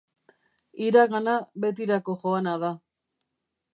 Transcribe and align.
Iragana 0.85 1.35
betirako 1.65 2.17
joana 2.23 2.59
da. 2.65 2.73